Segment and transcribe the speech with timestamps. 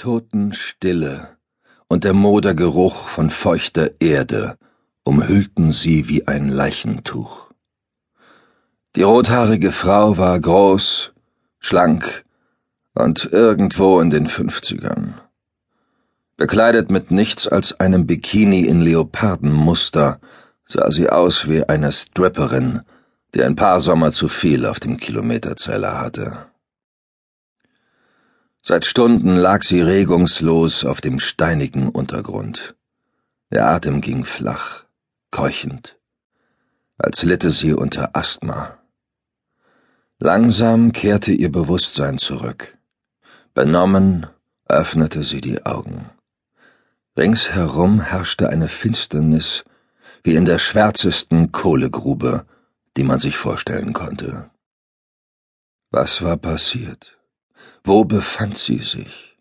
[0.00, 1.36] Totenstille
[1.86, 4.56] und der Modergeruch von feuchter Erde
[5.04, 7.50] umhüllten sie wie ein Leichentuch.
[8.96, 11.12] Die rothaarige Frau war groß,
[11.58, 12.24] schlank
[12.94, 15.20] und irgendwo in den Fünfzigern.
[16.38, 20.18] Bekleidet mit nichts als einem Bikini in Leopardenmuster,
[20.66, 22.80] sah sie aus wie eine Stripperin,
[23.34, 26.49] die ein paar Sommer zu viel auf dem Kilometerzähler hatte.
[28.62, 32.74] Seit Stunden lag sie regungslos auf dem steinigen Untergrund.
[33.50, 34.84] Der Atem ging flach,
[35.30, 35.98] keuchend,
[36.98, 38.78] als litte sie unter Asthma.
[40.18, 42.76] Langsam kehrte ihr Bewusstsein zurück.
[43.54, 44.26] Benommen
[44.68, 46.10] öffnete sie die Augen.
[47.16, 49.64] Ringsherum herrschte eine Finsternis
[50.22, 52.44] wie in der schwärzesten Kohlegrube,
[52.96, 54.50] die man sich vorstellen konnte.
[55.90, 57.19] Was war passiert?
[57.84, 59.36] Wo befand sie sich?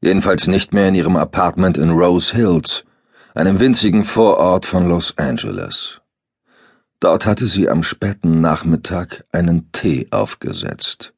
[0.00, 2.84] Jedenfalls nicht mehr in ihrem Apartment in Rose Hills,
[3.34, 6.00] einem winzigen Vorort von Los Angeles.
[7.00, 11.12] Dort hatte sie am späten Nachmittag einen Tee aufgesetzt.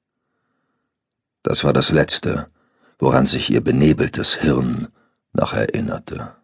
[1.42, 2.48] Das war das Letzte,
[2.98, 4.88] woran sich ihr benebeltes Hirn
[5.32, 6.34] noch erinnerte.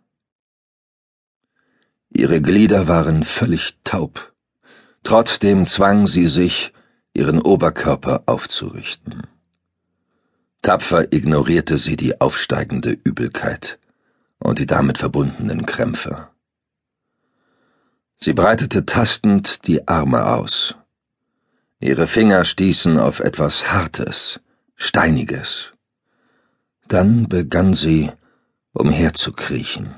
[2.10, 4.32] Ihre Glieder waren völlig taub.
[5.04, 6.72] Trotzdem zwang sie sich,
[7.14, 9.26] ihren Oberkörper aufzurichten.
[10.62, 13.78] Tapfer ignorierte sie die aufsteigende Übelkeit
[14.38, 16.28] und die damit verbundenen Krämpfe.
[18.18, 20.74] Sie breitete tastend die Arme aus.
[21.78, 24.40] Ihre Finger stießen auf etwas Hartes,
[24.76, 25.72] Steiniges.
[26.88, 28.12] Dann begann sie,
[28.72, 29.94] umherzukriechen.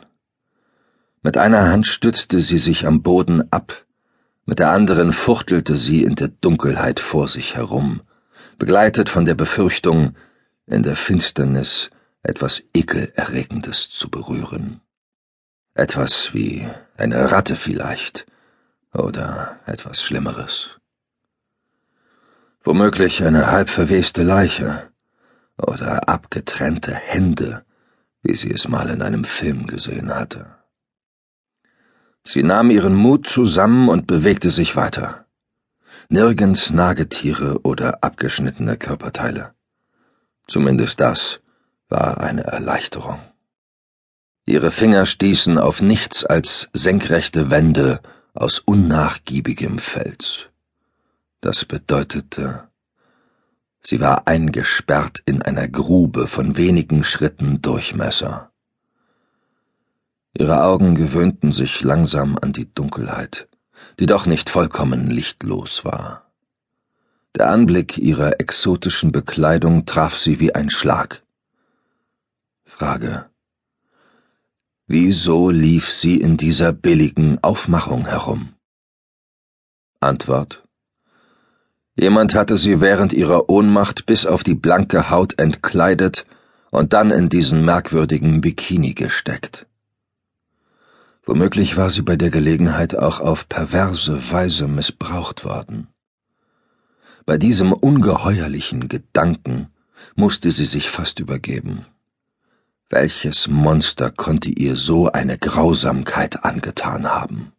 [1.22, 3.84] Mit einer Hand stützte sie sich am Boden ab,
[4.44, 8.02] mit der anderen fuchtelte sie in der Dunkelheit vor sich herum,
[8.58, 10.14] begleitet von der Befürchtung,
[10.66, 11.90] in der Finsternis
[12.22, 14.80] etwas Ekelerregendes zu berühren.
[15.74, 18.26] Etwas wie eine Ratte vielleicht
[18.92, 20.78] oder etwas Schlimmeres.
[22.62, 24.90] Womöglich eine halb verweste Leiche
[25.56, 27.64] oder abgetrennte Hände,
[28.22, 30.61] wie sie es mal in einem Film gesehen hatte.
[32.24, 35.26] Sie nahm ihren Mut zusammen und bewegte sich weiter.
[36.08, 39.54] Nirgends Nagetiere oder abgeschnittene Körperteile.
[40.46, 41.40] Zumindest das
[41.88, 43.20] war eine Erleichterung.
[44.44, 48.00] Ihre Finger stießen auf nichts als senkrechte Wände
[48.34, 50.46] aus unnachgiebigem Fels.
[51.40, 52.68] Das bedeutete,
[53.80, 58.51] sie war eingesperrt in einer Grube von wenigen Schritten Durchmesser.
[60.34, 63.48] Ihre Augen gewöhnten sich langsam an die Dunkelheit,
[63.98, 66.30] die doch nicht vollkommen lichtlos war.
[67.36, 71.22] Der Anblick ihrer exotischen Bekleidung traf sie wie ein Schlag.
[72.64, 73.26] Frage.
[74.86, 78.54] Wieso lief sie in dieser billigen Aufmachung herum?
[80.00, 80.62] Antwort.
[81.94, 86.24] Jemand hatte sie während ihrer Ohnmacht bis auf die blanke Haut entkleidet
[86.70, 89.66] und dann in diesen merkwürdigen Bikini gesteckt.
[91.24, 95.88] Womöglich war sie bei der Gelegenheit auch auf perverse Weise missbraucht worden.
[97.24, 99.68] Bei diesem ungeheuerlichen Gedanken
[100.16, 101.86] musste sie sich fast übergeben.
[102.90, 107.52] Welches Monster konnte ihr so eine Grausamkeit angetan haben?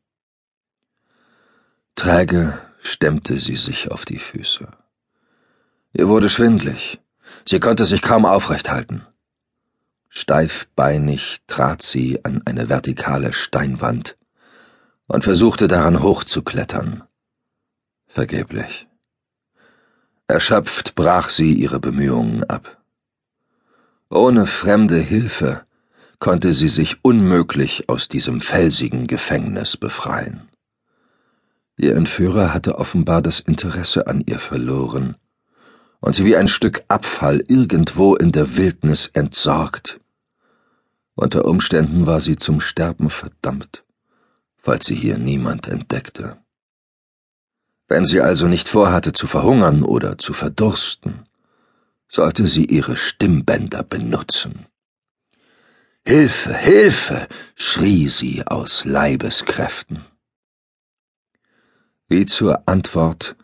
[1.95, 4.67] Träge stemmte sie sich auf die Füße.
[5.93, 6.99] Ihr wurde schwindlig.
[7.45, 9.05] Sie konnte sich kaum aufrecht halten.
[10.15, 14.15] Steifbeinig trat sie an eine vertikale Steinwand
[15.07, 17.01] und versuchte daran hochzuklettern.
[18.05, 18.87] Vergeblich.
[20.27, 22.83] Erschöpft brach sie ihre Bemühungen ab.
[24.11, 25.65] Ohne fremde Hilfe
[26.19, 30.47] konnte sie sich unmöglich aus diesem felsigen Gefängnis befreien.
[31.75, 35.17] Ihr Entführer hatte offenbar das Interesse an ihr verloren
[36.01, 39.99] und sie wie ein Stück Abfall irgendwo in der Wildnis entsorgt
[41.15, 43.83] unter Umständen war sie zum Sterben verdammt,
[44.57, 46.37] falls sie hier niemand entdeckte.
[47.87, 51.27] Wenn sie also nicht vorhatte zu verhungern oder zu verdursten,
[52.09, 54.65] sollte sie ihre Stimmbänder benutzen.
[56.05, 60.05] Hilfe, Hilfe, schrie sie aus Leibeskräften.
[62.07, 63.35] Wie zur Antwort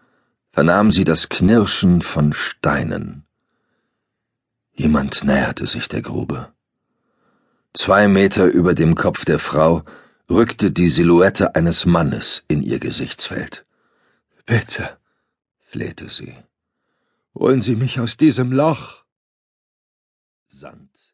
[0.51, 3.25] vernahm sie das Knirschen von Steinen.
[4.73, 6.53] Jemand näherte sich der Grube.
[7.73, 9.83] Zwei Meter über dem Kopf der Frau
[10.29, 13.65] rückte die Silhouette eines Mannes in ihr Gesichtsfeld.
[14.45, 14.97] Bitte,
[15.59, 16.35] flehte sie,
[17.35, 19.03] holen Sie mich aus diesem Loch.
[20.47, 20.88] Sand